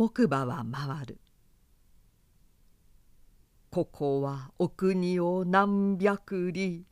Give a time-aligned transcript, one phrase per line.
[0.00, 1.20] 木馬は回る。
[3.70, 6.86] ここはお国を何百里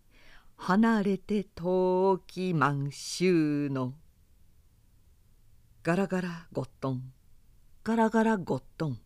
[0.56, 3.94] 離れて遠き満州の。
[5.82, 7.02] ガラガラゴットン
[7.82, 8.98] ガラガラゴットン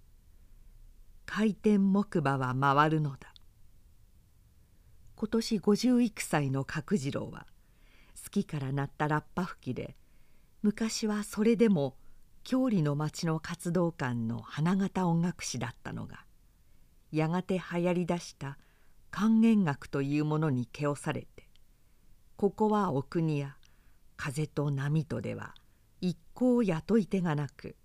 [1.25, 3.33] 回転木馬は回るのだ。
[5.15, 7.47] 今年五十幾歳の角次郎は
[8.21, 9.95] 好きからなったラッパ吹きで
[10.61, 11.95] 昔はそれでも
[12.45, 16.25] 郷里の町の活動館の花形音楽師だったのが
[17.13, 18.59] やがて流行りだした
[19.11, 21.49] 管弦楽というものに気をされて
[22.37, 23.57] ここはお国や
[24.17, 25.55] 風と波とでは
[26.01, 27.77] 一向雇い手がなく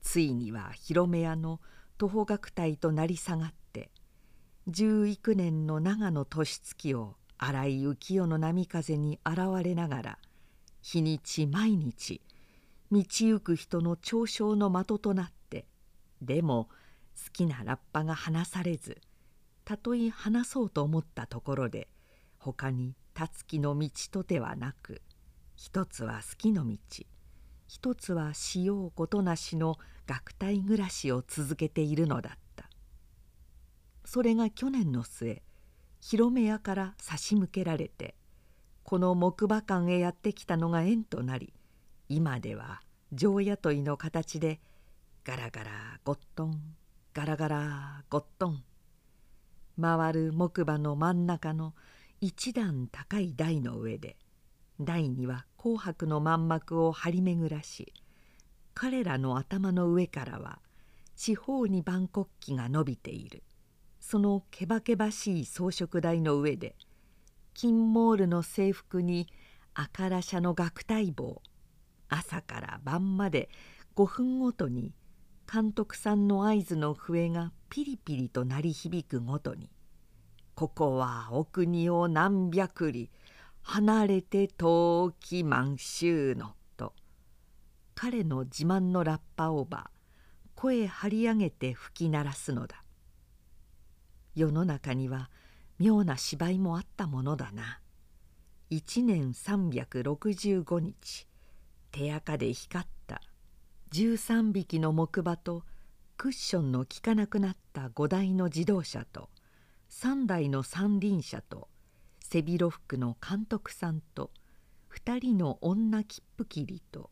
[0.00, 1.60] ついには広め屋の
[1.98, 3.90] 徒歩学隊となり下がって
[4.66, 10.18] 十幾年の長野年月を荒い浮世の波風に現れながら
[10.82, 12.20] 日にち毎日
[12.92, 15.66] 道行く人の嘲笑の的となって
[16.22, 16.68] でも
[17.16, 19.00] 好きなラッパが話されず
[19.64, 21.88] たとえ話そうと思ったところで
[22.38, 25.02] 他に立つ木の道とではなく
[25.56, 26.76] 一つは好きの道
[27.68, 32.40] 一つはしようことなしの学隊暮らしを続けているのだった。
[34.04, 35.40] それが去年の末
[36.00, 38.16] 広め屋から差し向けられて
[38.82, 41.52] この木馬館へやってきたのが縁となり
[42.12, 42.80] 今では
[43.12, 44.58] 常雇いの形で
[45.22, 45.70] ガラガラ
[46.02, 46.60] ゴットン
[47.14, 48.64] ガラガラゴットン。
[49.80, 51.72] 回る木馬の真ん中の
[52.20, 54.16] 一段高い台の上で
[54.80, 57.92] 台には紅白の満幕を張り巡らし
[58.74, 60.58] 彼らの頭の上からは
[61.14, 63.44] 四方に万国旗が伸びている。
[64.00, 66.74] そのけばけばしい装飾台の上で
[67.54, 69.28] 金モールの制服に
[69.74, 71.40] 赤らしゃの楽隊帽
[72.10, 73.48] 朝から晩まで
[73.96, 74.92] 5分ごとに
[75.50, 79.70] 監督さんの合図の笛がピリピリと鳴り響くごとに
[80.54, 83.08] ここはお国を何百里
[83.62, 86.94] 離れて遠き満州の」と
[87.94, 90.00] 彼の自慢のラッパオーバー
[90.54, 92.84] 声張り上げて吹き鳴らすのだ。
[94.34, 95.30] 世の中には
[95.78, 97.80] 妙な芝居もあったものだな。
[98.68, 101.26] 一年365日
[101.90, 103.22] 手垢で光った。
[103.92, 105.64] 13匹の木馬と
[106.16, 109.30] クッションの効かなくなった5台の自動車と
[109.90, 111.68] 3台の三輪車と
[112.20, 114.30] 背広服の監督さんと
[114.94, 117.10] 2人の女切符切りと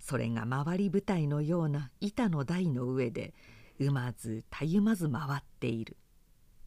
[0.00, 3.34] それが回り舞台のような板の台の上で
[3.78, 5.96] うまずたゆまず回っている。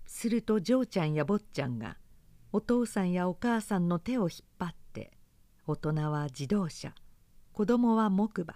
[0.06, 1.98] すると嬢ちゃんや坊ちゃんが
[2.52, 5.12] お父さんやお母さんの手を引っ張って
[5.68, 6.94] 大人は自動車
[7.60, 8.56] 子供は木馬。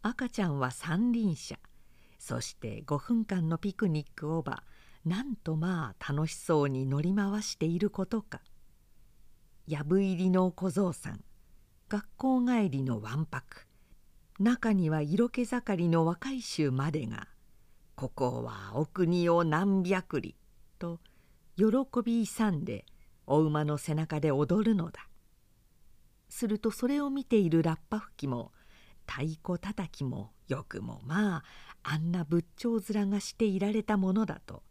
[0.00, 1.58] 赤ちゃんは三輪車。
[2.18, 4.62] そして5分間のピクニックをば
[5.04, 8.40] なんとまあ楽しそうに乗り回していることか。
[9.66, 11.20] やぶ入りの小僧さん。
[11.90, 13.66] 学校帰りのわんぱく。
[14.38, 17.28] 中には色気盛りの若い衆までが
[17.94, 20.34] 「ここはお国を何百里」
[20.80, 20.98] と
[21.58, 21.66] 喜
[22.02, 22.86] び勇んで
[23.26, 25.09] お馬の背中で踊るのだ。
[26.30, 28.52] するとそれを見ているラッパ吹きも
[29.06, 31.44] 太鼓たたきもよくもまあ
[31.82, 34.62] あんな仏頂面がしていられたものだと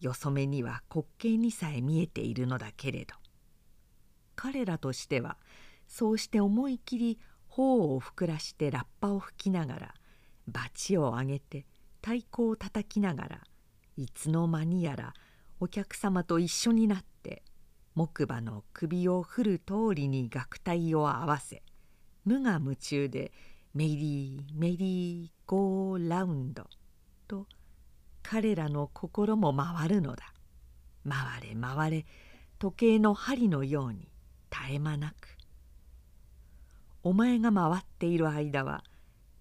[0.00, 3.14] よそ目には滑稽にさえ見えているのだけれど。
[4.40, 5.36] 彼らとしては
[5.86, 9.94] そうして思い切り頬を膨らしてラッパを吹きながら
[10.48, 11.66] 罰を上げて
[12.00, 13.40] 太鼓をたたきながら
[13.98, 15.12] いつの間にやら
[15.60, 17.42] お客様と一緒になって
[18.00, 21.62] 木馬の首を振る通りに楽隊を合わせ
[22.24, 23.30] 無我夢中で
[23.74, 26.66] メリーメリーゴーラウンド
[27.28, 27.46] と
[28.22, 30.32] 彼らの心も回るのだ。
[31.06, 32.06] 回れ回れ
[32.58, 34.08] 時計の針のように
[34.50, 35.36] 絶え間なく。
[37.02, 38.82] お前が回っている間は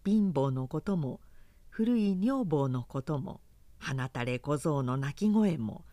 [0.04, 1.22] 貧乏のことも
[1.70, 3.40] 古い女房のことも
[3.80, 5.86] 放たれ小僧の鳴き声も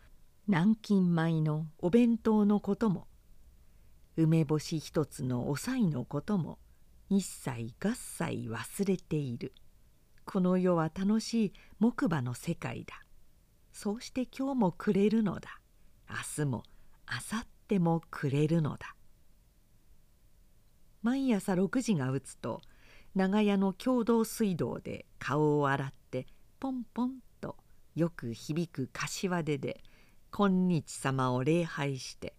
[0.49, 3.07] 南京米のお弁当のことも
[4.15, 6.57] 梅干し一つのおさいのことも
[7.09, 9.53] 一切合切忘れている。
[10.23, 13.03] この世は楽しい木馬の世界だ。
[13.73, 15.59] そうして今日もくれるのだ。
[16.09, 16.63] 明日も
[17.11, 18.95] 明後日もくれるのだ。
[21.03, 22.61] 毎朝6時が打つと
[23.15, 26.25] 長屋の共同水道で顔を洗って
[26.61, 27.57] ポンポンと
[27.95, 29.83] よく響く柏手で
[30.31, 32.33] 今日様を礼拝して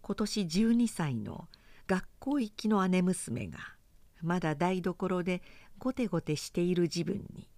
[0.00, 1.48] 今年12歳の
[1.86, 3.58] 学校行きの姉娘が
[4.22, 5.42] まだ台所で
[5.78, 7.48] ゴテゴテしている自分に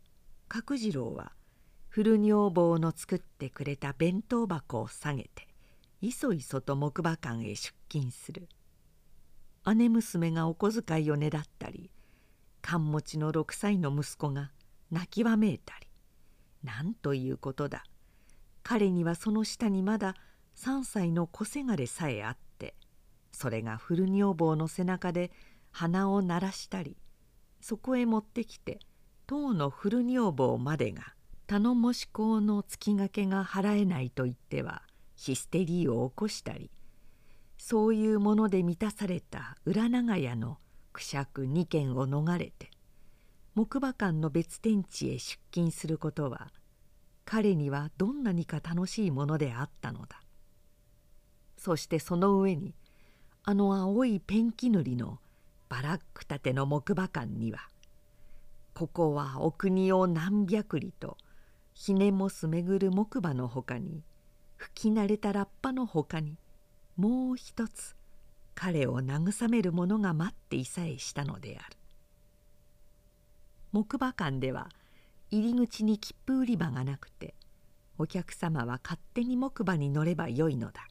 [0.48, 1.32] 角次郎は
[1.88, 5.46] 古女房の作ってくれた弁当箱を下げて
[6.00, 8.48] いそいそと木馬館へ出勤する。
[9.72, 11.90] 姉娘がお小遣いをねだったり
[12.60, 14.50] 勘持ちの6歳の息子が
[14.90, 15.86] 泣きわめいたり
[16.62, 17.84] なんということだ。
[18.64, 20.16] 彼にはその下にまだ
[20.56, 22.74] 3歳の小せがれさえあって
[23.30, 25.30] それが古女房の背中で
[25.70, 26.96] 鼻を鳴らしたり
[27.60, 28.80] そこへ持ってきて
[29.26, 31.14] 当の古女房までが
[31.46, 34.82] 頼もし校の月がけが払えないと言っては
[35.14, 36.70] ヒステリーを起こしたり
[37.58, 40.58] そういうもので満たされた裏長屋の
[40.92, 42.70] くしゃく2軒を逃れて
[43.54, 46.50] 木馬館の別天地へ出勤することは
[47.24, 50.20] 彼にはどんなにか楽しいものであったのだ。
[51.56, 52.74] そしてその上に
[53.44, 55.18] あの青いペンキ塗りの
[55.68, 57.60] バラック建ての木馬館には
[58.74, 61.16] ここはお国を何百里と
[61.72, 64.02] ひねもす巡る木馬のほかに
[64.56, 66.36] 吹き慣れたラッパのほかに
[66.96, 67.96] もう一つ
[68.54, 71.76] 彼を慰めるものが待っていさえしたのである。
[73.72, 74.68] 木馬館では
[75.38, 77.34] 入り口に切符売り場がなくて
[77.98, 80.86] お客様は勝手に木馬に乗ればよいのだ。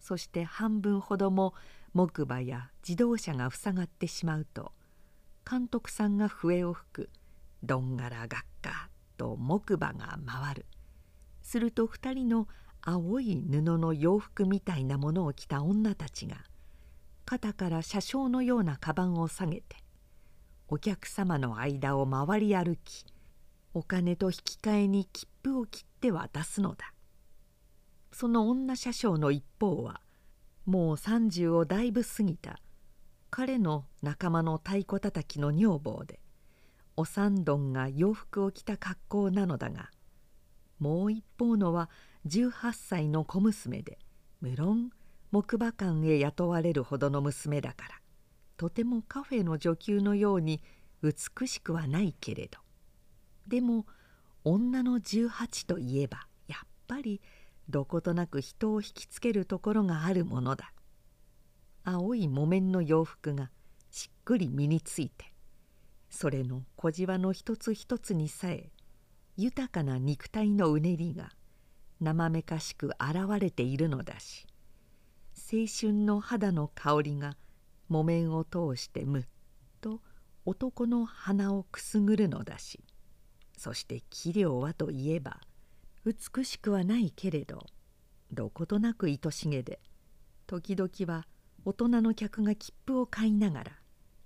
[0.00, 1.54] そして半分ほども
[1.92, 4.72] 木馬や自動車が塞がってしまうと
[5.48, 7.10] 監督さんが笛を吹く
[7.62, 10.66] どんがらがっかと木馬が回る。
[11.40, 12.48] すると2人の
[12.82, 16.38] 青い布の洋服みたいなものを着た女たちが
[17.24, 19.76] 肩から車掌のようなカバンを下げて
[20.68, 23.06] お客様の間を回り歩き
[23.74, 26.94] お金と引き換えに切符を切って渡すのだ。
[28.14, 30.00] その女車掌の一方は
[30.66, 32.60] もう30をだいぶ過ぎた
[33.30, 36.20] 彼の仲間の太鼓たたきの女房で
[36.96, 39.90] お三どんが洋服を着た格好なのだが
[40.78, 41.90] もう一方のは
[42.28, 43.98] 18歳の小娘で
[44.40, 44.90] 無論
[45.32, 48.00] 木馬館へ雇われるほどの娘だから
[48.56, 50.62] とてもカフェの女給のように
[51.02, 52.63] 美しくはないけれど。
[53.46, 53.86] でも
[54.44, 57.20] 女の18といえばやっぱり
[57.68, 60.74] どことなく人を引きつけるところがあるものだ。
[61.86, 63.50] 青い木綿の洋服が
[63.90, 65.26] しっくり身について
[66.08, 68.70] それの小じわの一つ一つにさえ
[69.36, 71.30] 豊かな肉体のうねりが
[72.00, 74.46] 生めかしく現れているのだし
[75.34, 77.36] 青春の肌の香りが
[77.90, 79.24] 木綿を通してむっ
[79.82, 80.00] と
[80.46, 82.80] 男の鼻をくすぐるのだし
[83.56, 85.40] そして器量はといえば
[86.04, 87.66] 美しくはないけれど
[88.32, 89.80] どことなく愛しげで
[90.46, 91.26] 時々は
[91.64, 93.72] 大人の客が切符を買いながら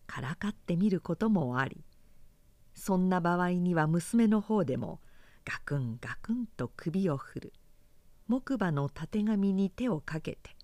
[0.07, 1.85] からかってみることもあり
[2.75, 5.01] そんな場合には娘の方でも
[5.45, 7.53] ガクンガクンと首を振る
[8.29, 10.57] 木馬のたてがみに手をかけて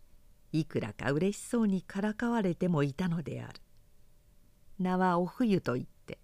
[0.53, 3.61] いくらかうれしそうにからかわれてもいたのである。
[4.79, 6.19] 名はお冬といって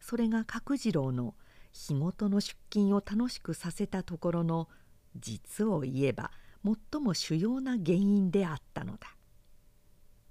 [0.00, 1.34] それが角次郎の
[1.76, 4.68] 日ごとの出勤を楽しくさせたところの
[5.14, 6.30] 実を言えば
[6.64, 9.14] 最も主要な原因であったのだ。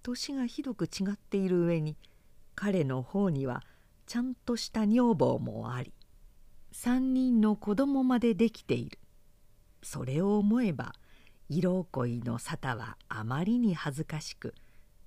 [0.01, 1.97] 年がひどく違っている上に
[2.55, 3.63] 彼の方には
[4.07, 5.93] ちゃんとした女房もあり
[6.73, 8.99] 3人の子供までできている。
[9.83, 10.93] それを思えば
[11.47, 14.55] 色恋の沙汰はあまりに恥ずかしく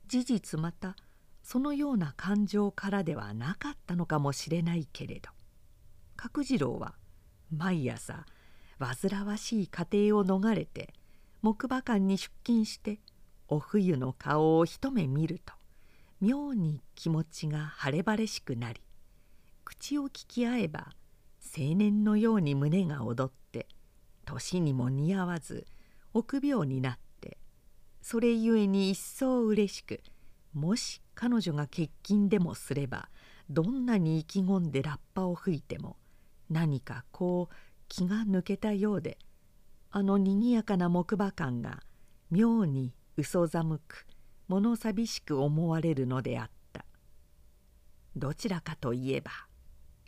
[0.06, 0.94] 事実また
[1.42, 5.37] そのような感情からではなかったのかもしれないけれど。
[6.20, 6.94] 角次郎は
[7.56, 8.26] 毎朝
[8.80, 10.92] 煩わしい家庭を逃れて
[11.42, 12.98] 木馬館に出勤して
[13.46, 15.54] お冬の顔を一目見ると
[16.20, 18.80] 妙に気持ちが晴れ晴れしくなり
[19.64, 20.88] 口を聞き合えば
[21.56, 23.68] 青年のように胸が躍って
[24.24, 25.68] 年にも似合わず
[26.14, 27.38] 臆病になって
[28.02, 30.00] それゆえに一層うれしく
[30.52, 33.08] もし彼女が欠勤でもすれば
[33.48, 35.96] どんなに意気込んでラッパを吹いても
[36.50, 37.54] 何かこう
[37.88, 39.18] 気が抜けたようで
[39.90, 41.80] あのにぎやかな木馬館が
[42.30, 44.06] 妙に嘘寒く
[44.48, 46.58] 物寂しく思われるのであった。
[48.16, 49.30] どちらかといえば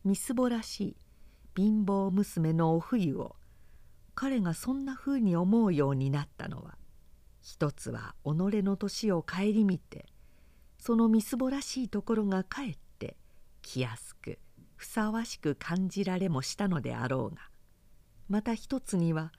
[0.04, 0.96] みすぼらしい
[1.56, 3.36] 貧乏娘のお冬を
[4.14, 6.76] 彼がそんなふうに思うようになったのは
[7.40, 8.28] 一つは己
[8.62, 10.06] の年を顧みて
[10.78, 13.16] そのみすぼらしいところがかえって
[13.62, 14.38] 気安く
[14.80, 17.42] ふさわしく感じられもしたのであろうが
[18.30, 19.30] また一つには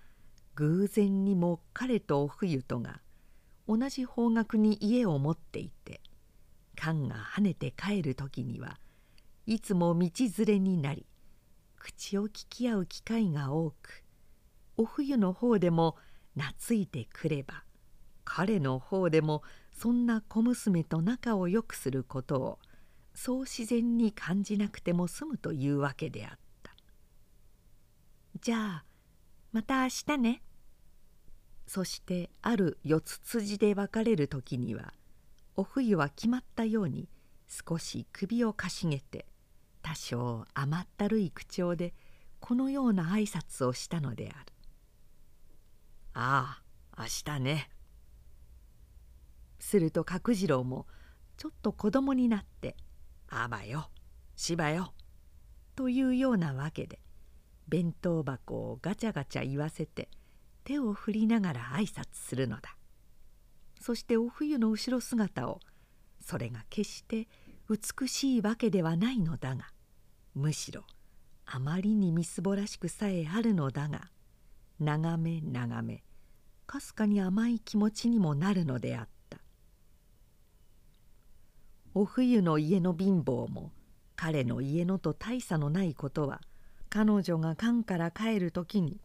[0.54, 3.02] 偶然にも彼とお冬とが
[3.68, 6.00] 同じ方角に家を持っていて
[6.76, 8.78] 缶が跳ねて帰る時には
[9.48, 11.08] いつも道連れになり
[11.76, 14.04] 口を聞き合う機会が多く
[14.78, 15.96] お冬の方でも
[16.38, 17.64] 懐いてくれば
[18.24, 19.42] 彼の方でも
[19.74, 22.60] そんな小娘と仲を良くすることを
[23.14, 26.76] そう自然に感じなくても済むというわけであった。
[28.40, 28.86] じゃあ
[29.52, 30.42] また明日ね。
[31.68, 34.94] そしてある四つ辻で別れる時には
[35.56, 37.08] お冬は決まったように
[37.48, 39.26] 少し首をかしげて
[39.82, 41.94] 多少甘ったるい口調で
[42.40, 44.54] このような挨拶をしたのである
[46.14, 46.62] 「あ
[46.94, 47.70] あ明日ね」
[49.60, 50.88] すると角次郎も
[51.38, 52.76] ちょっと子供になって
[53.32, 53.90] 「あばよ
[54.36, 54.94] しばよ」
[55.76, 57.00] というようなわけで
[57.68, 60.10] 弁当箱をガチャガチャ言わせて
[60.64, 62.78] 手を振りながら挨拶するのだ。
[63.82, 65.60] そしてお冬の後ろ姿を
[66.20, 67.28] それが決して
[67.68, 69.74] 美しいわけではないのだが
[70.36, 70.84] むしろ
[71.46, 74.12] あまりにみすぼらしくさえあるのだが
[74.80, 76.04] 眺め眺め
[76.68, 79.11] かすかに甘い気持ちにもなるのであった
[81.94, 83.72] お冬の家の貧乏も
[84.16, 86.40] 彼の家のと大差のないことは
[86.90, 89.02] 彼女が館から帰る時に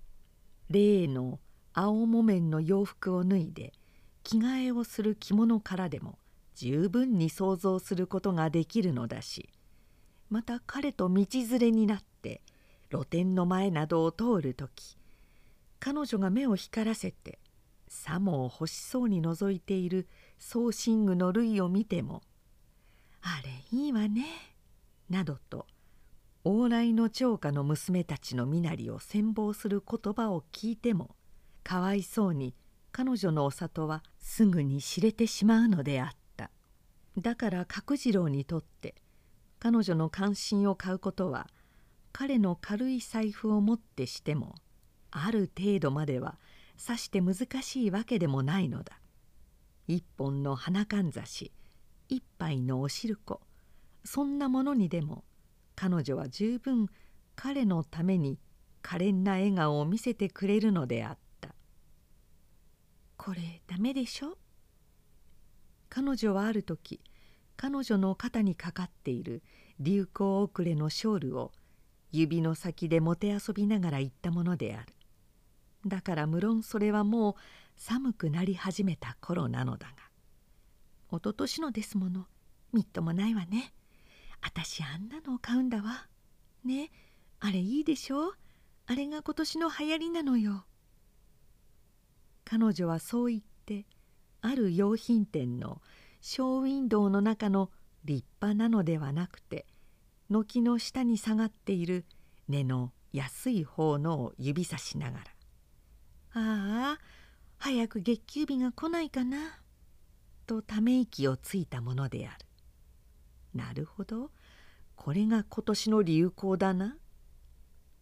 [0.70, 1.40] 例の
[1.72, 3.72] 青木綿の洋服を脱いで
[4.22, 6.18] 着替えをする着物からでも
[6.54, 9.48] 十分に想像することができるのだし
[10.30, 12.40] また彼と道連れになって
[12.90, 14.96] 露店の前などを通る時
[15.80, 17.40] 彼女が目を光らせて
[17.88, 20.06] さも欲しそうに覗いている
[20.38, 22.22] 宗神具の類を見ても
[23.28, 24.24] 「あれいいわね」
[25.10, 25.66] などと
[26.44, 31.16] 往来の長家の娘たちの身なりを羨望する言葉を聞いても
[31.64, 32.54] かわいそうに
[32.92, 36.50] 彼女のお里はすぐに知れてしまうのであった。
[37.18, 38.94] だから角次郎にとって
[39.58, 41.48] 彼女の関心を買うことは
[42.12, 44.54] 彼の軽い財布を持ってしても
[45.10, 46.38] ある程度までは
[46.76, 49.00] さして難しいわけでもないのだ。
[49.88, 51.52] 一本の花かんざし
[52.08, 53.40] 一杯のおしるこ
[54.04, 55.24] そんなものにでも
[55.74, 56.88] 彼女は十分
[57.34, 58.38] 彼のために
[58.82, 61.54] 可憐な笑顔を見せてくれるのであった
[63.16, 64.38] 「これダメでしょ?」
[65.90, 67.00] 彼女はある時
[67.56, 69.42] 彼女の肩にかかっている
[69.80, 71.52] 流行遅れのショールを
[72.12, 74.92] 指の先でもてあそびながら言ったものである。
[75.86, 77.34] だから無論それはもう
[77.76, 79.94] 寒くなり始めた頃なのだが
[81.16, 82.26] 「おととしのですもの。
[82.74, 83.72] みっともないわね。
[84.42, 86.06] 私あんなのを買うんだわ。
[86.62, 86.90] ね。
[87.40, 88.34] あれいいでしょ？
[88.86, 90.66] あれが今年の流行りなのよ」
[92.44, 93.86] 彼女はそう言って
[94.42, 95.80] ある洋品店の
[96.20, 97.70] ショーウィンドウの中の
[98.04, 99.66] 立派なのではなくて
[100.28, 102.04] 軒の下に下がっている
[102.46, 105.24] 根の安い方のを指さしながら
[106.34, 106.98] 「ああ
[107.58, 109.60] 早く月給日が来ないかな」
[110.46, 112.46] とため息をついたものである。
[113.54, 114.30] なるほど
[114.94, 116.96] これが今年の流行だな。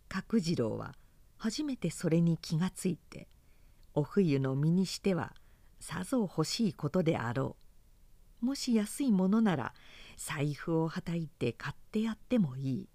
[0.09, 0.95] 角次郎は
[1.37, 3.29] 初めてそれに気がついて
[3.95, 5.35] お冬の身にしては
[5.81, 7.65] さぞ欲しいことであろう。
[8.45, 9.73] もし安いものなら
[10.17, 12.89] 財布をはたいて買ってやってもいい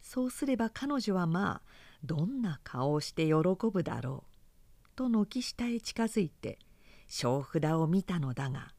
[0.00, 1.62] そうすれば彼女はまあ
[2.02, 3.34] どんな顔をして喜
[3.70, 4.24] ぶだろ
[4.86, 6.58] うと軒下へ近づいて
[7.06, 8.72] 小札を見たのだが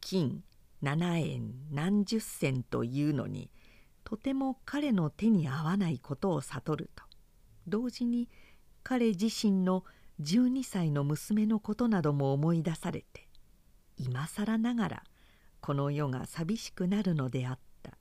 [0.00, 0.42] 金
[0.82, 3.50] 7円何十銭というのに
[4.04, 7.04] とても彼の手に合わないことを悟ると。
[7.66, 8.28] 同時に
[8.82, 9.84] 彼自身の
[10.20, 13.28] 12歳の娘のことなども思い出されて
[13.98, 15.04] 今更ながら
[15.60, 17.98] この世が寂しくなるのであった。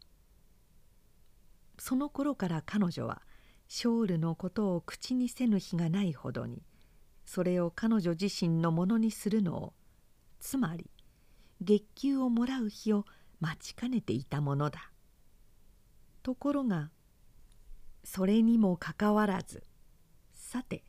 [1.77, 3.22] その頃から彼女は
[3.68, 6.63] ショールのことを口にせぬ日がないほどに
[7.25, 9.74] それを彼女自身のものにするのを
[10.39, 10.89] つまり
[11.62, 13.06] 月給をもらう日を
[13.40, 14.92] 待ちかねていたものだ。
[16.28, 16.92] ところが
[18.04, 19.64] それにもかかわらず
[20.34, 20.84] さて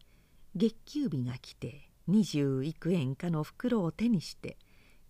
[0.56, 4.56] 月給日が来て二十幾円かの袋を手にして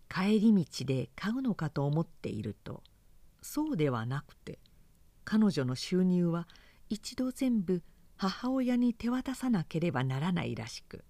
[0.09, 2.83] 帰り道で買うのかと思っていると
[3.41, 4.59] そうではなくて
[5.25, 6.47] 彼女の収入は
[6.91, 7.83] 一度全部
[8.17, 11.05] 母親に手渡さなければならないらしく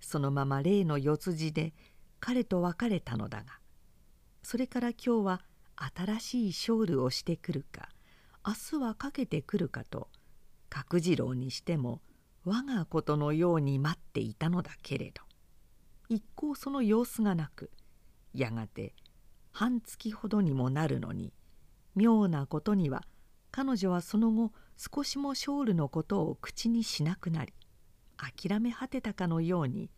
[0.00, 1.74] そのまま例の四つ字で
[2.20, 3.58] 彼と別れたのだが
[4.44, 5.40] それから今日は
[5.96, 7.88] 新しいショールをしてくるか
[8.46, 10.08] 明日はかけてくるかと
[10.68, 12.02] 角次郎にしても
[12.44, 15.22] 我がことのように待っていたのだけれど
[16.10, 17.70] 一向その様子がなく
[18.34, 18.94] やがて
[19.50, 21.32] 半月ほどにもなるのに
[21.94, 23.02] 妙なことには
[23.50, 27.54] 彼女はその後少しもショールのことを口にしなくなり
[28.18, 29.90] 諦め果てたかのように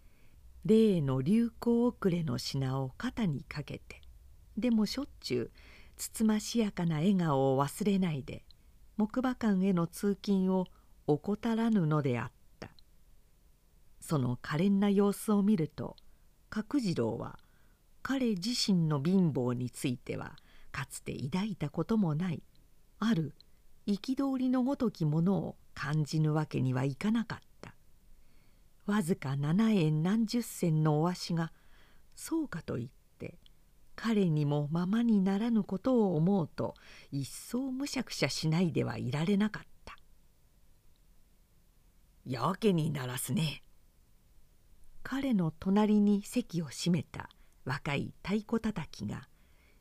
[0.64, 4.05] 例の流行遅れの品を肩にかけて
[4.56, 5.50] でもしょっちゅう
[5.96, 8.44] つつましやかな笑顔を忘れないで
[8.96, 10.66] 木馬館への通勤を
[11.06, 12.70] 怠らぬのであった。
[14.00, 15.96] その可憐な様子を見ると
[16.48, 17.38] 角次郎は
[18.02, 20.36] 彼自身の貧乏については
[20.70, 22.42] かつて抱いたこともない
[23.00, 23.34] ある
[23.86, 27.74] 憤りのごときものを感じぬわけにはいかなかった。
[28.86, 31.52] わずか7円何十銭のお足が
[32.14, 32.95] そうかといって
[33.96, 36.74] 彼にもままにならぬことを思うと
[37.10, 39.96] 一層むしゃくしゃしないではいられなかった
[42.24, 43.64] 「やけにならすね」
[45.02, 47.30] 彼の隣に席を閉めた
[47.64, 49.28] 若い太鼓たたきが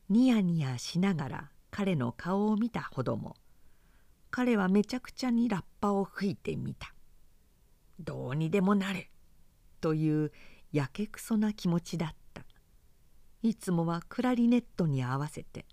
[0.09, 3.35] ニヤニヤしながら彼の顔を見たほども
[4.31, 6.93] 彼はめちゃくちゃにラッパを吹いてみた。
[8.01, 9.09] どうにでもなれ
[9.79, 10.33] という
[10.73, 12.24] やけくそな気持ちだった。
[13.45, 15.67] いつもはクラリネットに合わせて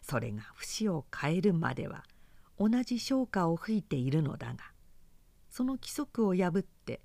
[0.00, 2.04] それが節を変えるまでは
[2.56, 4.58] 同じ昇歌を吹いているのだが
[5.50, 7.00] その規則を破って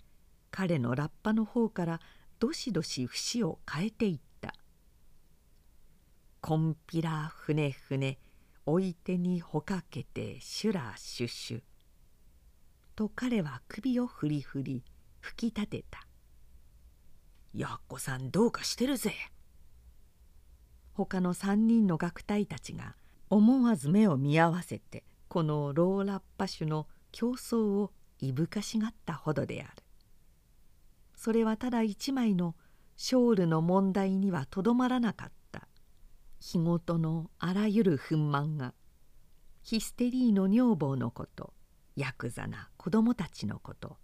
[0.52, 2.00] 彼のラッパの方から
[2.38, 4.54] どしどし節を変えていった
[6.40, 8.20] 「こんぴらふねふね
[8.68, 11.64] 置いてにほかけてシュラシュシュ」
[12.96, 14.84] と彼は首をふりふり
[15.20, 16.08] 吹き立てた
[17.56, 19.16] 「やっこさんどうかしてるぜ」
[21.06, 22.96] 他の3人の楽隊たちが
[23.30, 29.72] 思わず目を見合わせてこのローラッパ種の競争をいぶかしがったほどである。
[31.16, 32.56] それはただ一枚の
[32.98, 35.68] ショールの問題にはとどまらなかった。
[36.40, 38.74] 日ごとのあらゆる憤懣が
[39.62, 41.54] ヒステリーの女房のこと
[41.96, 43.98] ヤクザな子供たちのこと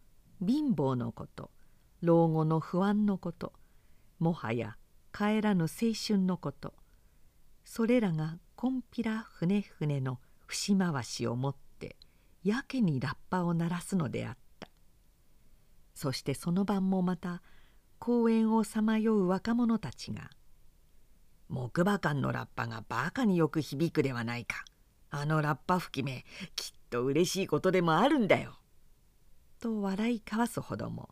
[0.45, 1.49] 貧乏のこと
[2.01, 3.53] 老後の不安のこと
[4.19, 4.77] もはや
[5.11, 6.75] 帰らぬ青春のこと
[7.69, 11.97] それらがこんぴらふねふねの節回しをもって
[12.41, 14.69] やけにラッパを鳴らすのであった
[15.93, 17.43] そしてその晩もまた
[17.99, 20.29] 公園をさまよう若者たちが
[21.49, 24.63] 「木馬館のラッパがバカによく響くではないか
[25.09, 26.23] あのラッパ吹き目
[26.55, 28.57] きっと嬉しいことでもあるんだよ。
[29.59, 31.09] と笑い交わすほども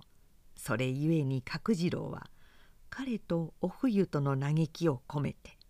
[0.55, 2.29] それゆえに角次郎は
[2.89, 5.57] 彼とお冬との嘆きを込めて「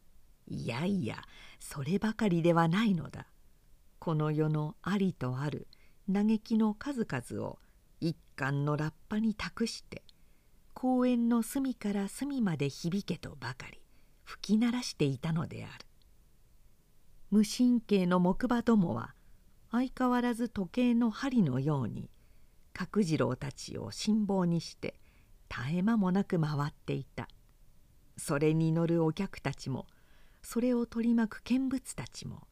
[0.48, 1.18] いやいや
[1.60, 3.28] そればかりではないのだ。
[4.00, 5.68] この世のありとある
[6.12, 7.60] 嘆きの数々を
[8.00, 10.04] 一貫のラッパに託して
[10.74, 13.82] 公園の隅から隅まで響けとばかり
[14.24, 15.86] 吹き鳴らしていたのである。
[17.32, 19.16] 無神経の木馬どもは
[19.72, 22.10] 相変わらず時計の針のように
[22.74, 24.96] 角次郎たちを辛抱にして
[25.50, 27.28] 絶え間もなく回っていた
[28.18, 29.88] それに乗るお客たちも
[30.46, 32.48] それを取り巻く見物たちも。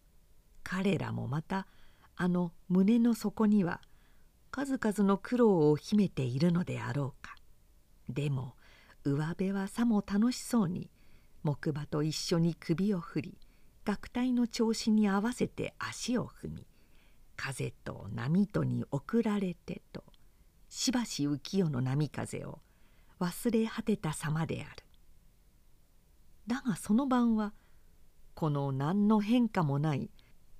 [0.64, 1.68] 彼らもまた
[2.16, 3.82] あの胸の底には
[4.52, 7.36] 数々の苦労を秘めているのであろうか。
[8.10, 8.56] でも
[9.04, 10.90] 上辺はさも楽しそうに
[11.44, 13.38] 木馬と一緒に首を振り
[13.86, 16.68] 楽隊の調子に合わせて足を踏み
[17.36, 20.04] 風と波とに送られてと
[20.70, 22.60] しばし浮世の波風を
[23.20, 24.84] 忘れ果てた様である。
[26.48, 27.54] だがその晩は
[28.36, 30.10] この何の変化もない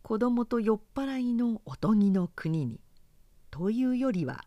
[0.04, 2.80] 子供と酔っ払いのおとぎの国に
[3.52, 4.46] というよりは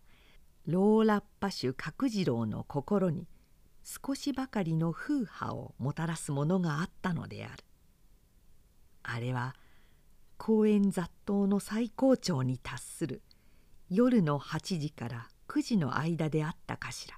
[0.66, 3.28] ローラッパ種角次郎の心に
[3.84, 7.64] 少しばかりの風波をもたらすものがあったのである。
[9.04, 9.54] あれは
[10.36, 13.22] 公園雑踏の最高潮に達する
[13.88, 17.16] 夜の8時から9時の間であったかしら。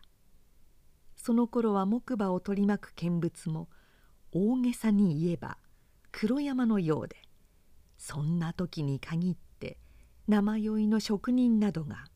[1.17, 3.69] その頃は木馬を取り巻く見物も
[4.33, 5.57] 大げさに言えば
[6.13, 7.17] 黒山のようで
[7.97, 9.79] そんな時に限って
[10.27, 12.07] 生酔いの職人などが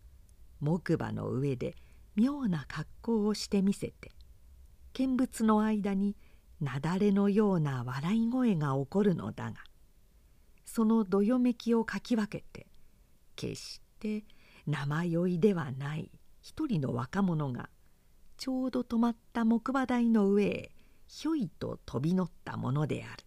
[0.61, 1.75] 木馬の上で
[2.15, 4.13] 妙な格好をしてみせて
[4.93, 6.17] 見物の間に
[6.61, 9.57] 雪崩のような笑い声が起こるのだが
[10.65, 12.67] そのどよめきをかき分けて
[13.35, 14.25] 決して
[14.67, 17.69] 生酔いではない一人の若者が
[18.37, 20.73] ちょうど止まった木馬台の上へ
[21.09, 23.25] ひょいと飛び乗ったものである。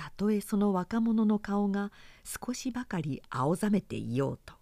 [0.00, 1.92] たとえその若者の顔が
[2.24, 4.54] 少しばかり青ざめていようと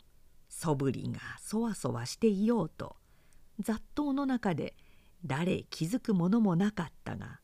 [0.48, 2.96] そぶりがそわそわしていようと
[3.60, 4.74] 雑踏の中で
[5.24, 7.38] 誰気づくものもなかったが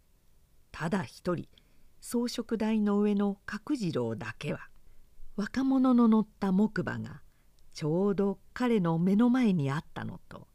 [0.73, 1.47] ただ一人
[2.01, 4.59] 装飾台の上の角次郎だけは
[5.37, 7.23] 若者の乗った木馬が
[7.75, 10.49] ちょうど彼の目の前にあったのと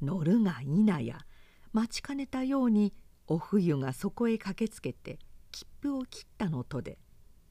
[0.00, 1.26] 乗るが否や
[1.74, 2.94] 待ちかねたように
[3.26, 5.18] お冬がそこへ駆けつけて
[5.54, 6.98] 切符を切ったのとで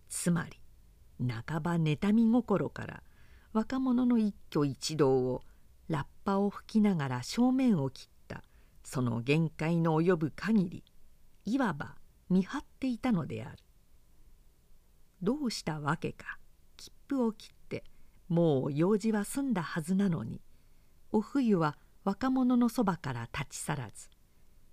[0.10, 0.60] つまり
[1.26, 3.04] 半ば妬み心から
[3.54, 5.42] 若者の一挙一動を
[5.88, 8.44] ラッパを吹きながら正面を切った
[8.84, 10.84] その限界の及ぶ限り
[11.46, 11.96] いわば
[12.30, 13.58] 見張っていたのである。
[15.22, 16.38] どうしたわけか
[16.76, 17.86] 切符を切って
[18.28, 20.42] もう用事は済んだはずなのに
[21.14, 24.10] お冬は若者のそばから立ち去らず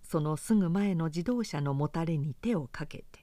[0.02, 3.19] そのすぐ前の自動車のもたれに手をかけて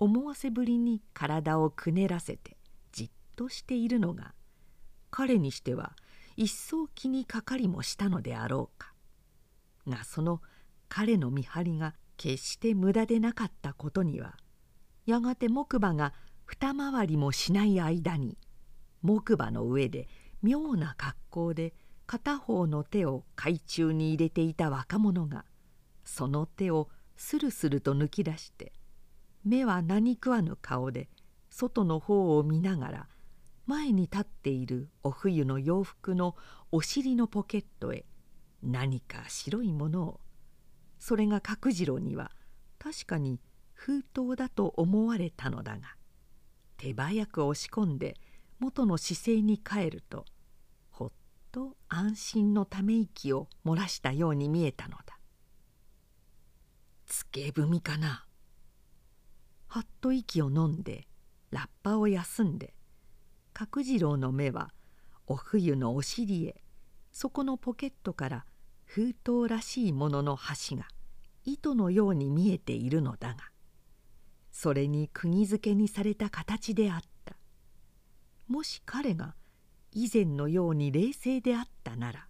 [0.00, 2.56] 思わせぶりに体をくねらせて
[2.90, 4.32] じっとしているのが
[5.10, 5.94] 彼にしては
[6.36, 8.94] 一層気にかかりもしたのであろうか。
[9.86, 10.40] がその
[10.88, 14.36] 彼の見張りが決して無駄でなかったことには
[15.06, 16.14] やがて木馬が
[16.46, 18.38] 二回りもしない間に
[19.02, 20.08] 木馬の上で
[20.42, 21.74] 妙な格好で
[22.06, 25.44] 片方の手を海中に入れていた若者が
[26.04, 28.72] その手をスルスルと抜き出して
[29.44, 31.08] 目は何食わぬ顔で
[31.48, 33.08] 外の方を見ながら
[33.66, 36.36] 前に立っているお冬の洋服の
[36.72, 38.04] お尻のポケットへ
[38.62, 40.20] 何か白いものを
[40.98, 42.30] それが角次郎には
[42.78, 43.40] 確かに
[43.72, 45.94] 封筒だと思われたのだが
[46.76, 48.16] 手早く押し込んで
[48.58, 50.26] 元の姿勢に帰ると
[50.90, 51.10] ほっ
[51.50, 55.18] と安心のため息を漏らしたように見えたのだ。
[57.06, 58.24] つけ踏みかな
[59.72, 61.06] はっと息を飲んで
[61.52, 62.74] ラッパを休んで
[63.52, 64.72] 角次郎の目は
[65.28, 66.60] お冬のお尻へ
[67.12, 68.46] そこのポケットから
[68.84, 70.88] 封筒らしいものの端が
[71.44, 73.36] 糸のように見えているのだが
[74.50, 77.36] それに釘付けにされた形であった。
[78.48, 79.36] もし彼が
[79.92, 82.26] 以前のように冷静であったなら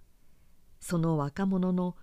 [0.79, 1.97] その若者の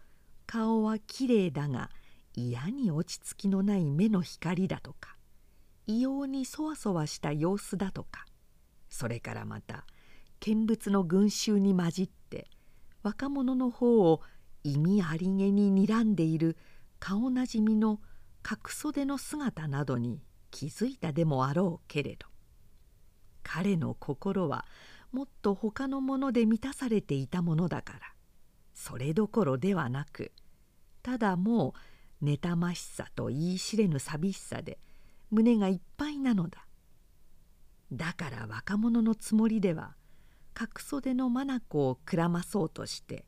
[0.47, 1.91] 顔はきれいだが
[2.33, 5.16] 嫌に落ち着きのない目の光だとか
[5.87, 8.25] 異様にそわそわした様子だとか。
[8.89, 9.85] それからまた
[10.39, 12.47] 見物の群衆に混じって
[13.03, 14.21] 若者の方を
[14.63, 16.57] 意味ありげに睨んでいる
[16.99, 17.99] 顔なじみの
[18.43, 20.21] 角袖の姿などに
[20.51, 22.27] 気づいたでもあろうけれど。
[23.43, 24.65] 彼の心は
[25.11, 27.99] もっと他のもので満たされていたものだから。
[28.73, 30.31] それどころではなく
[31.01, 31.73] ただも
[32.21, 34.77] う妬ましさと言い知れぬ寂しさで
[35.31, 36.67] 胸がいっぱいなのだ。
[37.91, 39.95] だから若者のつもりでは
[40.53, 43.25] 角袖の眼をくらまそうとして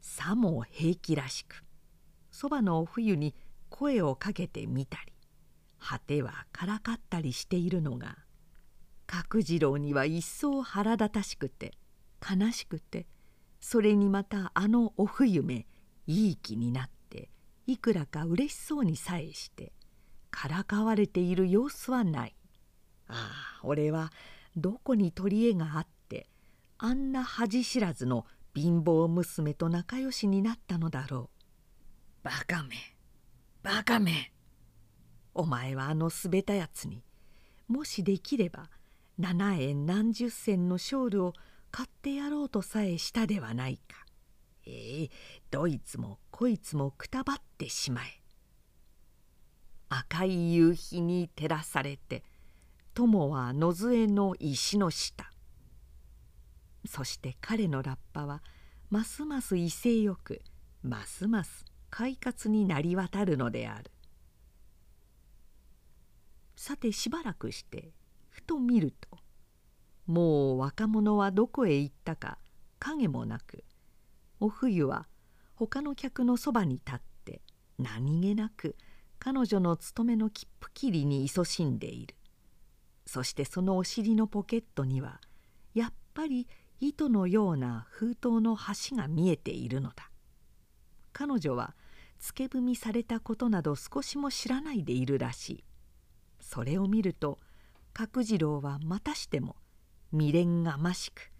[0.00, 1.62] さも平気らしく
[2.30, 3.34] そばのお冬に
[3.68, 5.12] 声をかけてみたり
[5.78, 8.16] 果てはからかったりしているのが
[9.06, 11.72] 角次郎には一層腹立たしくて
[12.20, 13.06] 悲しくて
[13.60, 15.66] それにまたあのお冬め
[16.06, 17.30] いい気になって
[17.66, 19.72] いくらかうれしそうにさえして
[20.30, 22.34] からかわれている様子はない。
[23.08, 24.12] ああ俺は
[24.56, 26.28] どこに取り柄があって
[26.78, 31.30] あんな恥知らずの貧乏娘と仲良しになったのだろ
[32.22, 32.24] う。
[32.24, 32.76] バカめ
[33.62, 34.32] バカめ
[35.34, 37.02] お前はあのすべたやつに
[37.68, 38.70] もしできれば
[39.20, 41.34] 7円何十銭のショールを
[41.70, 44.06] 買ってやろうとさえしたではないか。
[44.66, 45.10] ええ
[45.50, 48.19] どいつもこいつもくたばってしまえ。
[49.90, 52.22] 赤い夕日に照らされて
[52.94, 55.30] 友は野添の石の下。
[56.86, 58.42] そして彼のラッパは
[58.88, 60.42] ますます威勢よく
[60.82, 63.90] ますます快活になり渡るのである。
[66.56, 67.90] さてしばらくして
[68.28, 69.18] ふと見ると
[70.06, 72.38] もう若者はどこへ行ったか
[72.78, 73.64] 影もなく
[74.38, 75.08] お冬は
[75.56, 77.40] 他の客のそばに立って
[77.78, 78.76] 何気なく
[79.20, 82.16] 彼女の勤めの切符切りに勤しんでいる。
[83.06, 85.20] そしてそのお尻のポケットには
[85.74, 86.48] やっぱり
[86.80, 90.10] 糸のような封筒の端が見えているのだ。
[91.12, 91.76] 彼女は
[92.18, 95.64] つけ踏みされたことなど少しも知らないでいるらしい。
[96.40, 97.38] それを見ると
[97.92, 99.56] 角次郎はまたしても
[100.12, 101.30] 未練がましく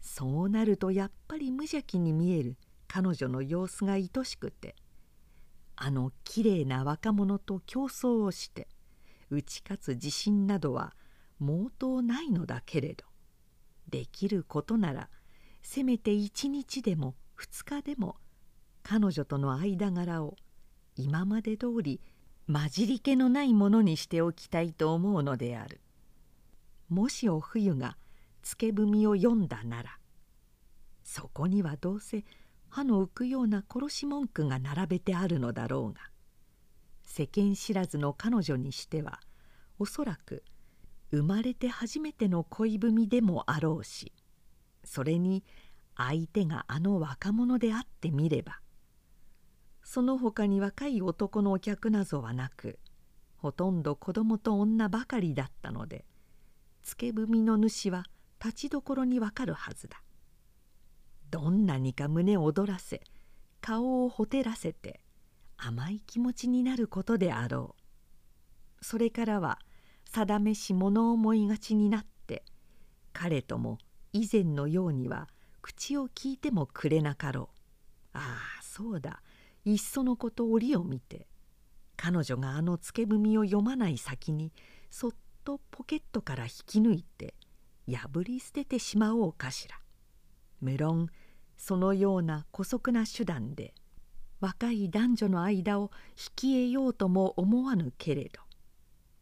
[0.00, 2.56] そうなるとやっぱり無邪気に見える
[2.88, 4.74] 彼女の様子が愛しくて
[5.82, 8.68] あのきれいな若者と競争をして
[9.30, 10.94] 打ち勝つ自信などは
[11.40, 13.06] 毛頭ないのだけれど
[13.88, 15.08] できることなら
[15.62, 18.16] せめて一日でも二日でも
[18.82, 20.36] 彼女との間柄を
[20.96, 22.02] 今まで通り
[22.46, 25.80] 混じり気のないものにしておきたいと思うのである。
[26.90, 27.96] もしお冬が
[28.42, 29.98] つけ文を読んだなら
[31.04, 32.24] そこにはどうせ
[32.70, 36.00] 歯の浮くような殺し文句が並べてあるのだろうが
[37.02, 39.20] 世間知らずの彼女にしては
[39.80, 40.44] おそらく
[41.10, 44.12] 生まれて初めての恋文でもあろうし
[44.84, 45.42] それに
[45.96, 48.60] 相手があの若者であってみれば
[49.82, 52.78] その他に若い男のお客なぞはなく
[53.36, 56.04] ほとんど子供と女ばかりだったので
[56.84, 58.04] 付け文の主は
[58.38, 60.00] 立ちどころにわかるはずだ。
[61.30, 63.02] どんなにか胸を躍らせ
[63.60, 65.00] 顔をほてらせて
[65.56, 67.76] 甘い気持ちになることであろ
[68.80, 68.84] う。
[68.84, 69.58] それからは
[70.06, 72.44] 定めし物思いがちになって
[73.12, 73.78] 彼とも
[74.12, 75.28] 以前のようには
[75.60, 77.50] 口を聞いてもくれなかろ
[78.14, 78.18] う。
[78.18, 79.22] ああそうだ。
[79.64, 81.26] いっそのこと折を見て
[81.96, 84.52] 彼女があの付け文を読まない先に
[84.88, 85.12] そっ
[85.44, 87.34] とポケットから引き抜いて
[87.86, 89.78] 破り捨ててしまおうかしら。
[90.60, 91.08] 無論
[91.60, 93.74] そのような姑息な手段で
[94.40, 98.40] 若い男女の間を引き得ようとも思わぬけれど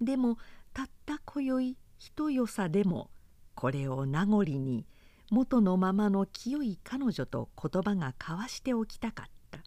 [0.00, 0.38] でも
[0.72, 3.10] たった今宵ひとよさでも
[3.56, 4.86] これを名残に
[5.32, 9.58] 元のままの清い彼女と言葉が交わしておきたかった。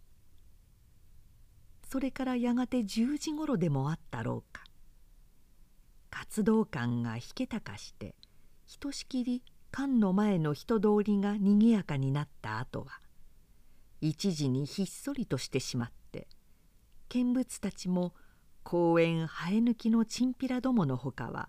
[1.88, 4.64] それからやがて10時ごろでもあったろうか。
[6.10, 8.16] 活動感が引けたかして
[8.66, 13.00] ひとしきり館の前の人通りがにぎやかになった後は
[14.02, 16.28] 一時にひっそりとしてしまって
[17.10, 18.14] 見物たちも
[18.64, 21.48] 公園生え抜きのチンピラどものほかは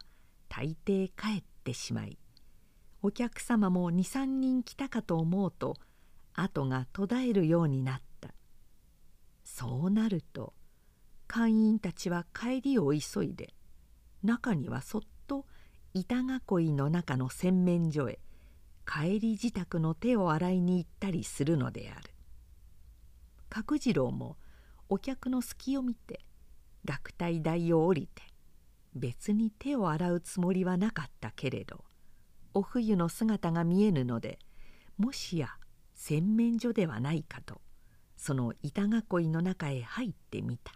[0.48, 2.18] 大抵帰ってしまい
[3.02, 5.76] お客様も23人来たかと思うと
[6.34, 8.02] 後が途絶えるようになった。
[9.44, 10.54] そうなると
[11.26, 13.54] 会員たちは帰りを急いで
[14.22, 15.02] 中にはそっ
[15.94, 16.20] 板
[16.58, 18.18] 囲いの中の洗面所へ
[18.86, 22.10] 帰り支度の手を洗いに行ったりするのである。
[23.50, 24.36] 角次郎も
[24.88, 26.20] お客の隙を見て
[26.86, 28.22] 学隊台を降りて
[28.94, 31.84] 別に手を洗うつもりはなかったけれど
[32.54, 34.38] お冬の姿が見えぬので
[34.96, 35.50] もしや
[35.94, 37.60] 洗面所ではないかと
[38.16, 40.72] その板囲いの中へ入ってみた。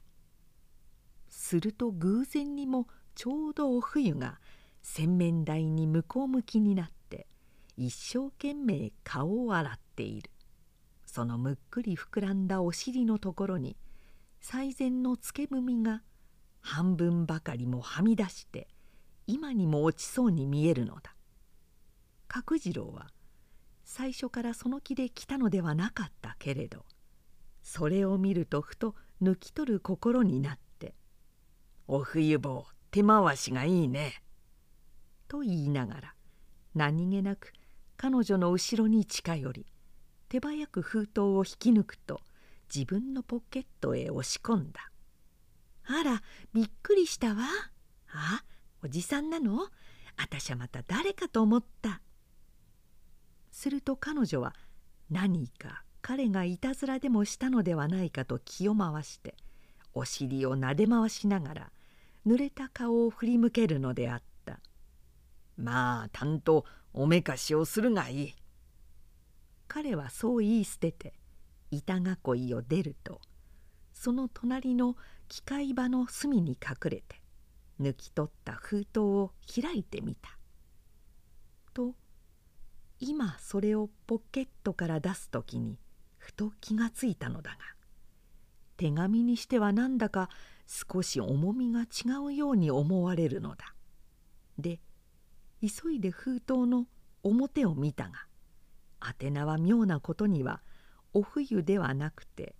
[1.28, 4.38] すると偶然にもちょうどお冬が
[4.88, 7.26] 洗面台に向こう向きになって
[7.76, 10.30] 一生懸命顔を洗っている。
[11.04, 13.76] そのむっくり膨らんだお尻のところに
[14.40, 16.02] 最前のつけ踏みが
[16.60, 18.68] 半分ばかりもはみ出して
[19.26, 21.14] 今にも落ちそうに見えるのだ。
[22.28, 23.08] 角次郎は
[23.84, 26.84] 最初からその気で来たのではなかったけれど
[27.62, 30.94] それを見るとふと抜き取る心になって
[31.88, 34.22] 「お冬坊手回しがいいね」
[35.28, 36.14] と言いながら
[36.74, 37.52] 何気なく
[37.96, 39.66] 彼女の後ろに近寄り
[40.28, 42.20] 手早く封筒を引き抜くと
[42.74, 44.90] 自分のポケットへ押し込んだ
[45.86, 47.44] 「あらびっくりしたわ。
[48.12, 48.42] あ
[48.82, 49.68] おじさんなの？
[50.16, 52.00] あたしゃまた誰かと思った」
[53.50, 54.54] すると彼女は
[55.10, 59.34] 何か彼がいたずらでもしたのではないかと気を回して
[59.94, 61.72] お尻をなで回しながら
[62.26, 64.35] 濡れた顔を振り向けるのであった。
[65.56, 68.34] まあたんとおめかしをするがいい。
[69.68, 71.14] 彼はそう言い捨てて
[71.70, 73.20] 板囲いを出ると
[73.92, 74.96] その隣の
[75.28, 77.20] 機械場の隅に隠れて
[77.80, 80.30] 抜き取った封筒を開いてみた。
[81.74, 81.94] と
[83.00, 85.78] 今それをポケットから出す時に
[86.16, 87.58] ふと気がついたのだが
[88.76, 90.30] 手紙にしてはなんだか
[90.66, 93.74] 少し重みが違うように思われるのだ。
[94.58, 94.80] で
[95.62, 96.86] 急いで封筒の
[97.22, 98.26] 表を見たが
[99.20, 100.62] 宛名は妙なことには
[101.12, 102.54] お冬ではなくて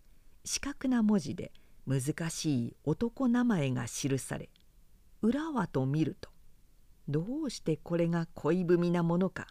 [0.44, 1.52] 四角な文字で
[1.86, 4.48] 難しい男名前が記され
[5.22, 6.30] 裏はと見ると
[7.08, 9.46] どうしてこれが恋文なものか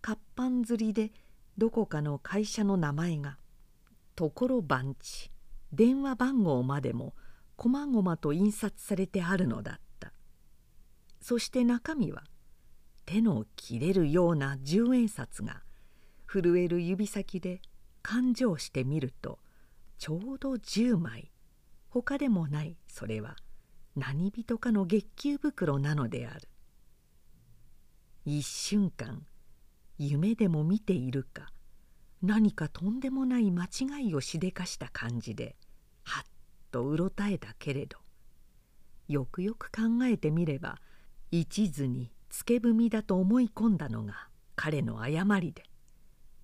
[0.00, 1.10] 活版釣りで
[1.58, 3.38] どこかの会社の名前が
[4.14, 5.30] ところ番地
[5.72, 7.14] 電話番号までも
[7.56, 10.12] こまごまと印刷されてあるのだった。
[11.20, 12.22] そして中身は
[13.06, 15.62] 手の切れるような十円札が
[16.26, 17.60] 震える指先で
[18.02, 19.38] 勘定してみると
[19.98, 21.30] ちょうど10枚。
[21.88, 23.36] 他でもないそれは
[23.94, 26.48] 何人かの月給袋なのである。
[28.24, 29.24] 一瞬間
[29.98, 31.52] 夢でも見ているか
[32.22, 35.56] 何かとんでもない間違いをしでかした感じで
[36.04, 36.24] はっ
[36.70, 37.98] とうろたえたけれど
[39.08, 40.78] よくよく考えてみれば
[41.30, 45.62] 一途につけ踏みだと思い込んだのが彼の誤りで。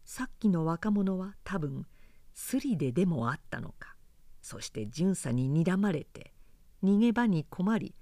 [0.04, 1.84] さっきの若者は多分
[2.32, 3.96] スリででもあったのか。
[4.40, 6.32] そして巡査に睨まれて
[6.84, 7.96] 逃げ場に困り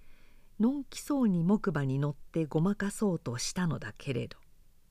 [0.60, 4.36] のんきそうに木馬に乗ってごまかそうとしたのだけれど。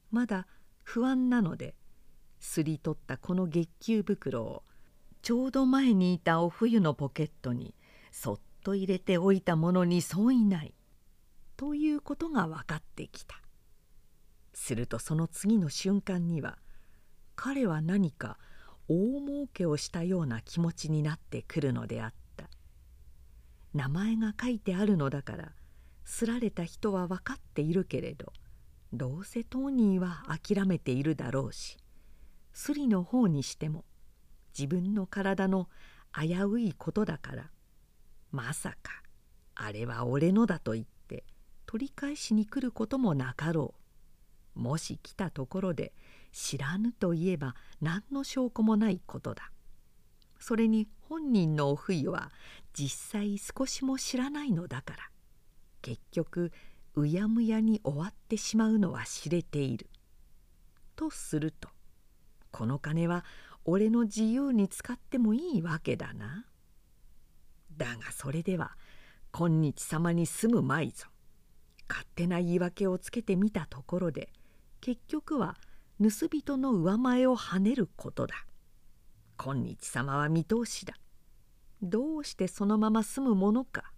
[0.10, 0.48] まだ
[0.82, 1.76] 不安なので
[2.40, 4.64] すり取ったこの月給袋を
[5.22, 7.76] ちょうど前にいたお冬のポケットに
[8.12, 10.74] そっと入れておいたものにそういない。
[11.58, 13.42] ということが分かってきた。
[14.54, 16.58] するとその次の瞬間には
[17.36, 18.38] 彼は何か
[18.88, 22.18] 大儲けをしたような気持ちになってくるのであった。
[23.74, 25.52] 名前が書いてあるのだから
[26.04, 28.34] すられた人は分かっているけれど
[28.94, 31.78] どうせ当人は諦めているだろうし
[32.54, 33.84] スリの方にしても
[34.58, 35.68] 自分の体の
[36.12, 37.52] 危ういことだから
[38.32, 39.04] まさか
[39.54, 40.97] あれは俺のだと言って
[41.68, 43.76] 取り返しに来ることもなかろ
[44.56, 45.94] うもし来たところで
[46.32, 49.52] 知らぬといえば何の証拠もないことだ
[50.40, 52.32] それに本人のお冬は
[52.74, 55.10] 実際少しも知らないのだから
[55.82, 56.52] 結局
[56.96, 59.88] うやむやに終わってしまうのは知れている。
[60.96, 61.70] とすると
[62.52, 63.24] この金は
[63.66, 66.46] 俺の自由に使ってもいいわけだな。
[67.78, 68.76] だがそれでは
[69.32, 71.08] 今日様に住むまいぞ。
[71.90, 74.30] 勝手な言い訳をつけてみたところで
[74.82, 75.56] 結局は
[76.00, 78.46] 盗人の上前をはねることだ。
[79.38, 80.96] 今日様は見通しだ。
[81.82, 83.92] どうしてそのまま住むものか。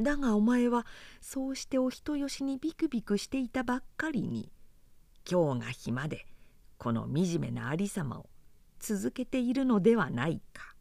[0.00, 0.86] だがお前は
[1.20, 4.52] そうしてお人よしにビクビクしていたばっかりに
[5.28, 6.26] 今日が暇で
[6.76, 8.28] この惨めなありさまを
[8.78, 10.74] 続けているのではないか。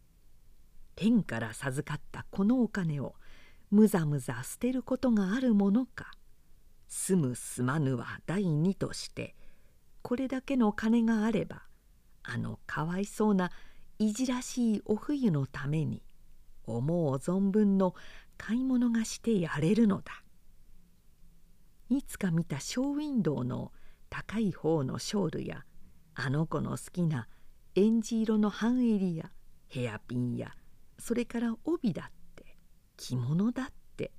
[0.96, 3.16] 天から授かったこのお金を
[3.70, 6.12] むざむざ捨てることがあるものか。
[6.88, 9.36] 住む住まぬは第二として
[10.02, 11.64] これだけの金があれば
[12.24, 13.52] あのかわいそうな
[14.00, 16.02] いじらしいお冬のために
[16.64, 17.94] 思う存分の
[18.38, 20.24] 買い物がしてやれるのだ。
[21.90, 23.72] いつか見たショーウィンドウの
[24.10, 25.66] 高い方のショールや
[26.16, 27.28] あの子の好きな
[27.76, 29.32] エンジ色の半襟や
[29.68, 30.54] ヘアピンや
[30.98, 32.17] それから帯だって
[32.98, 34.12] 着物だって。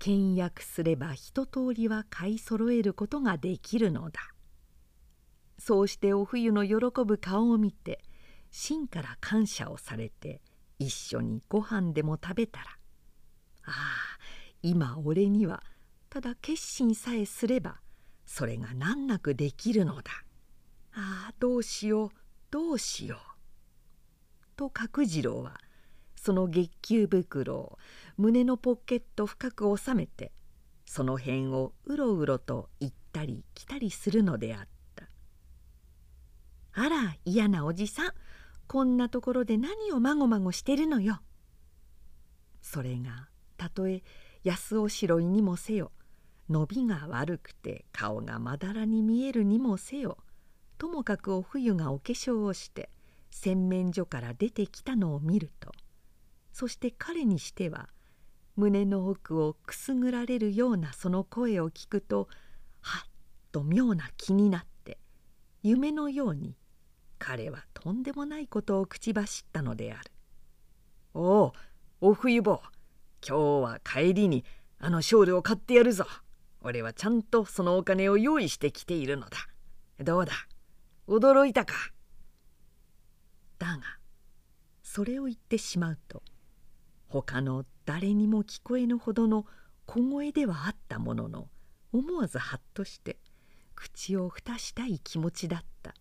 [0.00, 4.20] 倹約すれば一通りは買い揃えることができるのだ。
[5.58, 6.74] そうしてお冬の喜
[7.06, 8.00] ぶ顔を見て
[8.50, 10.42] 芯から感謝をされて
[10.78, 12.66] 一緒にご飯でも食べたら
[13.64, 14.18] ああ
[14.62, 15.62] 今俺には
[16.10, 17.80] ただ決心さえすれば
[18.26, 20.10] それが難なくできるのだ。
[20.92, 22.10] ああどうしよう
[22.50, 23.18] どうしよう」
[24.56, 25.60] と角次郎は
[26.14, 27.78] その月給袋を
[28.16, 30.32] 胸のポケット深く収めて
[30.86, 34.60] その辺をうろうろと行ったり来たりするのであっ
[34.94, 35.08] た。
[36.76, 38.12] あら嫌なおじさん
[38.66, 41.20] こんなところで何をまごまごしてるのよ。
[42.62, 44.02] それがたとえ
[44.42, 45.92] 安おしろいにもせよ
[46.48, 50.18] 伸びが悪くて顔がまだらに見えるにもせよ
[50.78, 52.90] ともかくお冬がお化粧をして
[53.30, 55.72] 洗面所から出てきたのを見ると
[56.52, 57.88] そして彼にしては
[58.56, 62.28] 胸の奥をくすぐられるようなその声を聞くと
[62.80, 63.10] はっ
[63.50, 64.98] と妙な気になって
[65.62, 66.56] 夢のように
[67.18, 70.10] 彼はとんでもないことを口走ったのである。
[71.14, 71.52] おお
[72.00, 72.60] お冬坊
[73.26, 74.44] 今日は帰りに
[74.78, 76.06] あのショールを買ってやるぞ。
[76.60, 79.38] 俺はちゃんとそのお金を用意してきているのだ。
[80.00, 80.32] どうだ？
[81.08, 81.74] 驚いたか？
[83.58, 83.82] だが
[84.82, 86.22] それを言ってしまうと
[87.08, 89.46] 他の誰にも聞こえぬほどの
[89.86, 91.48] 小声ではあったものの
[91.92, 93.18] 思わずハッとして
[93.74, 95.94] 口を蓋したい気持ちだった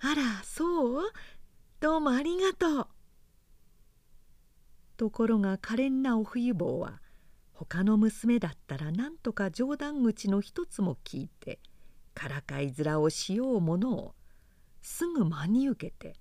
[0.00, 1.02] あらそう？
[1.80, 2.86] どうもありがとう。
[4.96, 7.00] ところが可憐なお冬坊は
[7.52, 11.58] 他の娘だったら何とか冗談口の一つも聞いて
[12.14, 14.14] からかい面をしようものを
[14.82, 16.14] すぐ真に受けて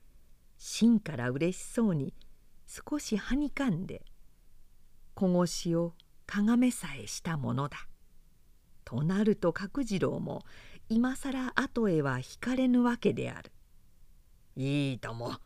[0.58, 2.14] 芯からうれしそうに
[2.68, 4.04] 少しはにかんで
[5.16, 5.94] 小腰を
[6.26, 7.88] かがめさえしたものだ。
[8.84, 10.44] となると角次郎も
[10.90, 13.52] 今更後へは引かれぬわけである。
[14.58, 15.38] いいとも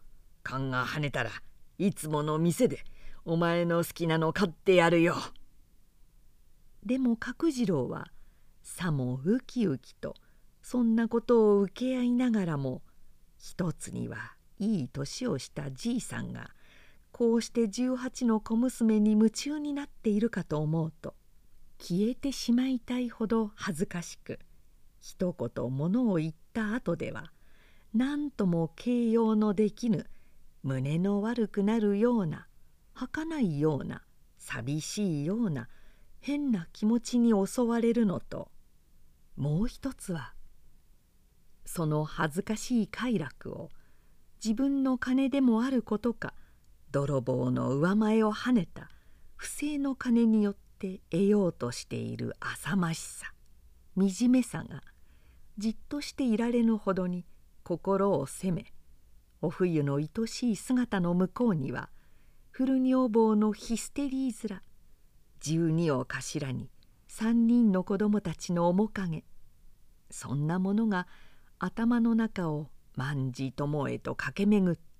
[0.43, 1.31] 勘が跳ねたら
[1.77, 2.83] いつもの店で
[3.23, 5.15] お前の好きなの買ってやるよ。
[6.83, 8.07] でも角次郎は
[8.63, 10.15] さもウキウキと
[10.63, 12.81] そんなことを受け合いながらも
[13.37, 16.49] 一つにはいい年をしたじいさんが
[17.11, 21.15] こうして18の小娘に夢中になっているかと思うと
[21.79, 24.39] 消えてしまいたいほど恥ずかしく
[24.99, 27.31] 一言物を言った後では
[27.93, 30.07] 何とも形容のできぬ
[30.63, 32.47] 胸の悪くなるような
[32.93, 34.03] 儚いような
[34.37, 35.67] 寂しいような
[36.19, 38.49] 変な気持ちに襲われるのと
[39.35, 40.33] もう一つは
[41.65, 43.69] その恥ずかしい快楽を
[44.43, 46.33] 自分の金でもあることか
[46.91, 48.89] 泥棒の上前をはねた
[49.35, 53.33] 不正の金によって得ようとしている浅ましさ。
[53.97, 54.83] 惨めさが
[55.57, 57.25] じっとしていられぬほどに
[57.63, 58.73] 心を責め
[59.41, 61.89] お冬の愛しい姿の向こうには
[62.51, 64.63] 古女房のヒステリー面
[65.41, 66.69] 十二を頭に
[67.07, 69.25] 三人の子供たちの面影
[70.09, 71.07] そんなものが
[71.59, 74.90] 頭の中を万ともへと駆け巡って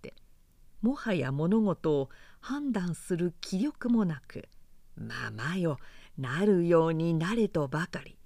[0.82, 2.10] もはや物事を
[2.40, 4.48] 判断する気力もなく
[4.96, 5.78] まあまあよ
[6.18, 8.18] なるようになれとばかり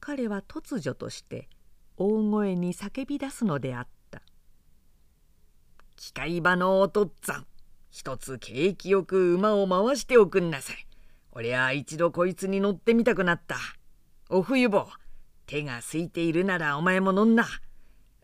[0.00, 1.48] 彼は突如として
[1.96, 4.22] 大声に叫び出すのであった
[5.96, 7.46] 「機械場のおとっつぁん
[7.96, 10.86] 一つ景気よく馬を回しておくんなさい。
[11.32, 13.56] 俺は一度こいつに乗ってみたくなった。
[14.28, 14.86] お冬坊
[15.46, 17.46] 手が空いているならお前も乗んな。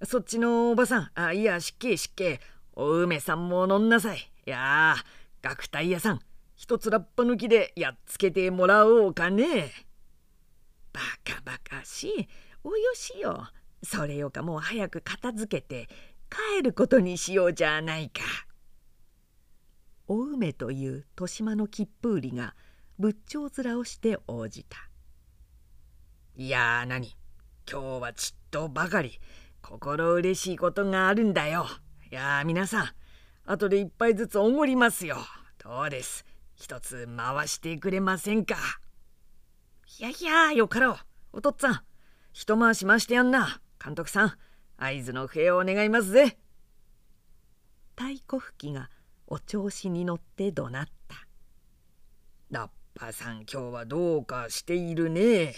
[0.03, 2.39] そっちのおばさんあいや失敬失敬
[2.75, 4.19] お梅さんも乗んなさい。
[4.47, 4.97] いや
[5.43, 6.21] 学体屋さん
[6.55, 9.73] 一つラッパ抜きでやっつけてもらおうかね。
[10.93, 12.29] バカバカしい
[12.65, 13.49] およしよ。
[13.83, 15.89] それよかもう早く片付けて
[16.31, 18.23] 帰ることにしようじゃないか。
[20.07, 22.55] お梅という豊島の吉風里が
[22.99, 24.77] 仏頂面をして応じた
[26.37, 27.17] 「いやー何？
[27.71, 29.19] 今日はちっとばかり
[29.63, 31.67] 心嬉しいことがあるんだよ
[32.13, 32.89] いやー皆さん
[33.47, 35.17] 後で一杯ずつおごりますよ。
[35.65, 36.27] どうです？
[36.57, 38.55] 一つ回してくれませんか？
[39.99, 40.97] いやいやよかろう。
[41.33, 41.81] お父っつぁん
[42.35, 43.63] 一回し回してやんな。
[43.83, 44.33] 監督さん
[44.77, 46.37] 合図の笛を願いますぜ。
[47.97, 48.91] 太鼓吹きが
[49.27, 51.17] お調子に乗って怒鳴った
[52.53, 55.55] 「ラッパさん今日はどうかしているね。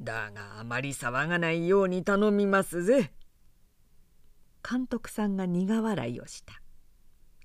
[0.00, 3.10] だがあまり騒がないように頼みますぜ」
[4.62, 6.60] 監督さんが苦笑いをした。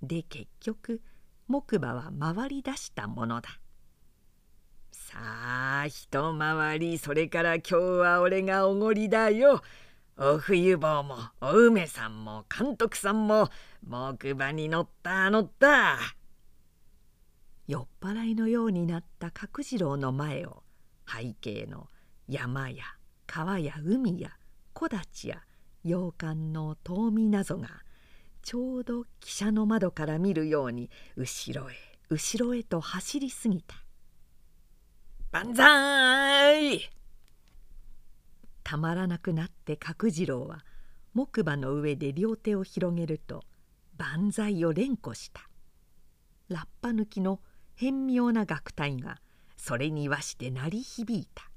[0.01, 1.01] で結局
[1.47, 3.49] 木馬は回り出したものだ。
[4.91, 5.18] さ
[5.82, 9.61] あ一回りそれから今日は俺がおごりだよ。
[10.18, 13.49] お冬坊もお梅さんも監督さんも
[13.84, 15.97] 木馬に乗った乗った。
[17.68, 20.64] 酔っ払いのようになった角次郎の前を
[21.07, 21.88] 背景の
[22.28, 22.84] 山や
[23.26, 24.32] 川や海や
[24.74, 25.41] 木立や
[25.84, 27.70] 洋館の遠見なぞが
[28.42, 31.74] ちょうど汽車の窓から見るように後ろへ
[32.10, 33.76] 後ろへと走りすぎた
[35.32, 36.90] 「万歳!」
[38.64, 40.66] たまらなくなって角次郎は
[41.14, 43.44] 木馬の上で両手を広げると
[43.98, 45.48] 万歳を連呼した。
[46.50, 47.40] ラッパ抜きの
[47.76, 49.20] 変妙な楽隊が
[49.58, 51.50] それにわして鳴り響いた「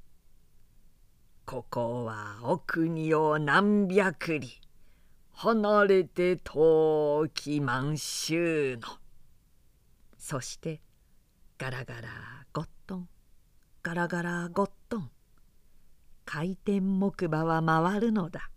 [1.46, 4.60] ここはお国を何百里。
[5.30, 8.88] 離れて遠き満州の」
[10.18, 10.82] そして
[11.56, 12.08] ガラガラ
[12.52, 13.08] ゴットン
[13.80, 15.10] ガラガラゴットン
[16.24, 18.50] 回転木馬は回るのだ。